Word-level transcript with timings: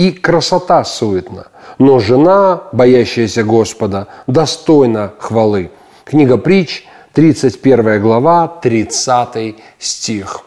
и 0.00 0.12
красота 0.12 0.82
суетна, 0.84 1.48
но 1.78 1.98
жена, 1.98 2.62
боящаяся 2.72 3.44
Господа, 3.44 4.06
достойна 4.26 5.12
хвалы. 5.18 5.70
Книга 6.04 6.38
притч, 6.38 6.84
31 7.12 8.00
глава, 8.00 8.48
30 8.48 9.56
стих. 9.78 10.40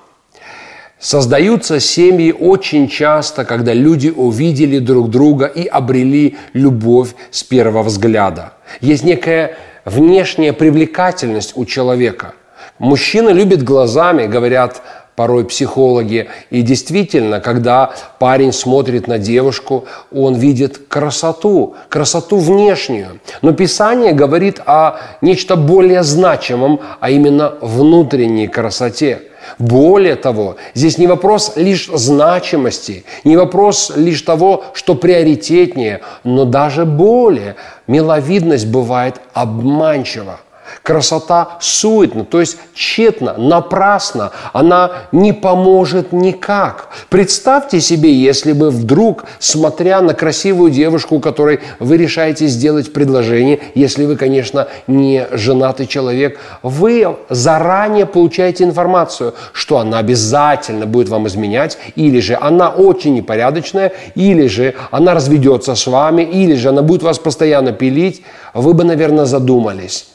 Создаются 0.98 1.80
семьи 1.80 2.32
очень 2.32 2.88
часто, 2.88 3.46
когда 3.46 3.74
люди 3.74 4.10
увидели 4.10 4.80
друг 4.80 5.12
друга 5.12 5.46
и 5.46 5.68
обрели 5.68 6.36
любовь 6.54 7.14
с 7.30 7.44
первого 7.44 7.84
взгляда. 7.84 8.54
Есть 8.82 9.04
некая 9.04 9.56
внешняя 9.86 10.54
привлекательность 10.54 11.54
у 11.56 11.66
человека. 11.66 12.34
Мужчина 12.80 13.30
любит 13.30 13.62
глазами, 13.62 14.26
говорят, 14.26 14.82
порой 15.16 15.46
психологи. 15.46 16.28
И 16.50 16.62
действительно, 16.62 17.40
когда 17.40 17.94
парень 18.20 18.54
смотрит 18.54 19.08
на 19.08 19.20
девушку, 19.20 19.86
он 20.12 20.36
видит 20.36 20.78
красоту, 20.88 21.76
красоту 21.90 22.38
внешнюю. 22.38 23.20
Но 23.42 23.54
Писание 23.54 24.14
говорит 24.14 24.60
о 24.66 24.98
нечто 25.22 25.56
более 25.56 26.04
значимом, 26.04 26.80
а 27.00 27.10
именно 27.10 27.54
внутренней 27.62 28.48
красоте. 28.48 29.22
Более 29.60 30.16
того, 30.16 30.56
здесь 30.74 30.98
не 30.98 31.08
вопрос 31.08 31.54
лишь 31.56 31.88
значимости, 31.88 33.04
не 33.24 33.38
вопрос 33.38 33.92
лишь 33.96 34.22
того, 34.22 34.64
что 34.74 34.96
приоритетнее, 34.96 36.02
но 36.24 36.46
даже 36.46 36.86
более. 36.86 37.56
Миловидность 37.86 38.68
бывает 38.68 39.20
обманчива. 39.34 40.40
Красота 40.82 41.58
суетна, 41.60 42.26
то 42.26 42.40
есть 42.40 42.58
тщетна, 42.74 43.36
напрасно. 43.38 44.32
Она 44.52 44.92
не 45.12 45.34
поможет 45.34 46.12
никак. 46.12 46.90
Представьте 47.10 47.80
себе, 47.80 48.14
если 48.14 48.54
бы 48.54 48.70
вдруг, 48.70 49.26
смотря 49.40 50.02
на 50.02 50.14
красивую 50.14 50.72
девушку, 50.72 51.20
которой 51.20 51.60
вы 51.80 51.98
решаете 51.98 52.48
сделать 52.48 52.94
предложение, 52.94 53.60
если 53.76 54.06
вы, 54.06 54.16
конечно, 54.16 54.68
не 54.88 55.28
женатый 55.32 55.88
человек, 55.88 56.40
вы 56.62 57.16
заранее 57.30 58.06
получаете 58.06 58.64
информацию, 58.64 59.34
что 59.54 59.78
она 59.78 60.00
обязательно 60.00 60.86
будет 60.86 61.10
вам 61.10 61.28
изменять, 61.28 61.78
или 61.96 62.20
же 62.20 62.38
она 62.40 62.70
очень 62.70 63.16
непорядочная, 63.16 63.92
или 64.16 64.48
же 64.48 64.76
она 64.92 65.14
разведется 65.14 65.76
с 65.76 65.88
вами, 65.88 66.24
или 66.24 66.56
же 66.56 66.70
она 66.70 66.82
будет 66.82 67.04
вас 67.04 67.20
постоянно 67.20 67.72
пилить, 67.72 68.24
вы 68.54 68.74
бы, 68.74 68.84
наверное, 68.84 69.26
задумались 69.26 70.13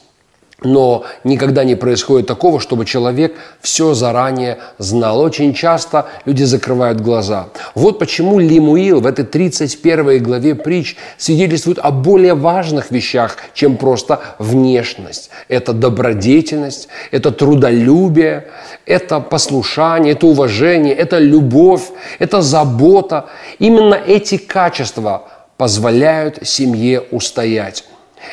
но 0.62 1.04
никогда 1.22 1.62
не 1.62 1.76
происходит 1.76 2.26
такого, 2.26 2.58
чтобы 2.58 2.84
человек 2.84 3.36
все 3.60 3.94
заранее 3.94 4.58
знал. 4.78 5.20
Очень 5.20 5.54
часто 5.54 6.06
люди 6.24 6.42
закрывают 6.42 7.00
глаза. 7.00 7.48
Вот 7.76 8.00
почему 8.00 8.40
Лимуил 8.40 9.00
в 9.00 9.06
этой 9.06 9.24
31 9.24 10.20
главе 10.20 10.56
притч 10.56 10.96
свидетельствует 11.16 11.78
о 11.78 11.92
более 11.92 12.34
важных 12.34 12.90
вещах, 12.90 13.36
чем 13.54 13.76
просто 13.76 14.20
внешность. 14.40 15.30
Это 15.46 15.72
добродетельность, 15.72 16.88
это 17.12 17.30
трудолюбие, 17.30 18.48
это 18.84 19.20
послушание, 19.20 20.14
это 20.14 20.26
уважение, 20.26 20.94
это 20.94 21.18
любовь, 21.18 21.82
это 22.18 22.42
забота. 22.42 23.26
Именно 23.60 23.94
эти 23.94 24.36
качества 24.38 25.28
позволяют 25.56 26.40
семье 26.42 27.04
устоять. 27.12 27.84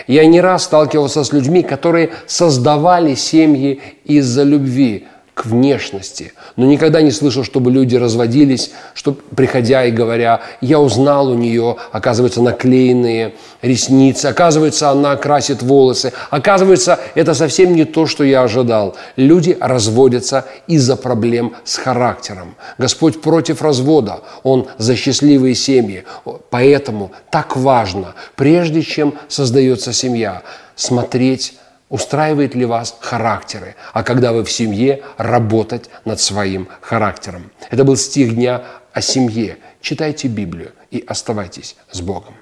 Я 0.07 0.25
не 0.25 0.41
раз 0.41 0.63
сталкивался 0.63 1.23
с 1.23 1.33
людьми, 1.33 1.63
которые 1.63 2.11
создавали 2.27 3.15
семьи 3.15 3.81
из-за 4.03 4.43
любви, 4.43 5.07
к 5.35 5.45
внешности. 5.45 6.31
Но 6.55 6.65
никогда 6.65 7.01
не 7.01 7.11
слышал, 7.11 7.43
чтобы 7.43 7.69
люди 7.69 7.97
разводились, 7.97 8.71
что, 8.93 9.11
приходя 9.11 9.83
и 9.83 9.91
говоря, 9.91 10.41
я 10.61 10.79
узнал 10.79 11.29
у 11.29 11.35
нее, 11.35 11.75
оказывается, 11.91 12.41
наклеенные 12.41 13.35
ресницы, 13.61 14.27
оказывается, 14.27 14.89
она 14.89 15.17
красит 15.17 15.61
волосы, 15.61 16.13
оказывается, 16.29 16.99
это 17.15 17.33
совсем 17.33 17.75
не 17.75 17.83
то, 17.83 18.07
что 18.07 18.23
я 18.23 18.43
ожидал. 18.43 18.95
Люди 19.17 19.57
разводятся 19.59 20.45
из-за 20.67 20.95
проблем 20.95 21.53
с 21.65 21.75
характером. 21.75 22.55
Господь 22.77 23.21
против 23.21 23.61
развода, 23.61 24.21
Он 24.43 24.67
за 24.77 24.95
счастливые 24.95 25.53
семьи. 25.53 26.05
Поэтому 26.49 27.11
так 27.29 27.57
важно, 27.57 28.15
прежде 28.37 28.81
чем 28.81 29.15
создается 29.27 29.91
семья, 29.91 30.43
смотреть 30.77 31.55
устраивает 31.89 32.55
ли 32.55 32.65
вас 32.65 32.97
характеры, 32.99 33.75
а 33.93 34.03
когда 34.03 34.33
вы 34.33 34.43
в 34.43 34.51
семье, 34.51 35.01
работать 35.17 35.89
над 36.03 36.19
своим 36.19 36.67
характером. 36.81 37.51
Это 37.69 37.83
был 37.83 37.95
стих 37.95 38.35
дня 38.35 38.63
о 38.93 39.01
семье. 39.01 39.57
Читайте 39.81 40.27
Библию 40.27 40.71
и 40.91 41.03
оставайтесь 41.07 41.75
с 41.91 42.01
Богом. 42.01 42.33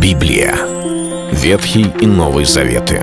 Библия. 0.00 0.54
Ветхий 1.32 1.90
и 2.00 2.06
Новый 2.06 2.44
Заветы. 2.44 3.02